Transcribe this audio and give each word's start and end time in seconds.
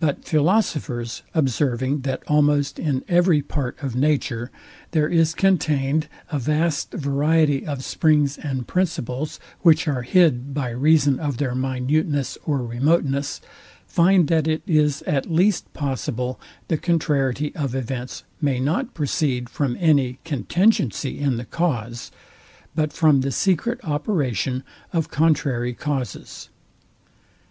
But 0.00 0.26
philosophers 0.26 1.22
observing, 1.34 2.02
that 2.02 2.22
almost 2.28 2.78
in 2.78 3.02
every 3.08 3.40
part 3.40 3.82
of 3.82 3.96
nature 3.96 4.50
there 4.90 5.08
is 5.08 5.32
contained 5.34 6.08
a 6.30 6.38
vast 6.38 6.92
variety 6.92 7.66
of 7.66 7.82
springs 7.82 8.36
and 8.36 8.66
principles, 8.68 9.40
which 9.62 9.88
are 9.88 10.02
hid, 10.02 10.52
by 10.52 10.68
reason 10.68 11.18
of 11.18 11.38
their 11.38 11.54
minuteness 11.54 12.36
or 12.44 12.62
remoteness, 12.64 13.40
find 13.86 14.28
that 14.28 14.46
it 14.46 14.60
is 14.66 15.00
at 15.06 15.30
least 15.32 15.72
possible 15.72 16.38
the 16.68 16.76
contrariety 16.76 17.54
of 17.56 17.74
events 17.74 18.24
may 18.42 18.60
not 18.60 18.92
proceed 18.92 19.48
from 19.48 19.74
any 19.80 20.18
contingency 20.22 21.18
in 21.18 21.38
the 21.38 21.46
cause, 21.46 22.12
but 22.74 22.92
from 22.92 23.22
the 23.22 23.32
secret 23.32 23.80
operation 23.84 24.64
of 24.92 25.10
contrary 25.10 25.72
causes. 25.72 26.50